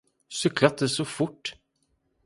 Cykla 0.29 0.69
inte 0.69 0.89
så 0.89 1.05
fort! 1.05 1.55